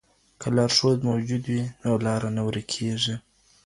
که 0.41 0.47
لارښود 0.55 0.99
موجود 1.09 1.43
وي 1.49 1.61
نو 1.83 1.91
لاره 2.05 2.29
نه 2.35 2.41
ورکېږي. 2.47 3.15